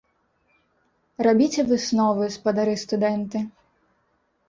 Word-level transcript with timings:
Рабіце 1.27 1.61
высновы, 1.73 2.33
спадары 2.39 2.75
студэнты! 2.89 3.47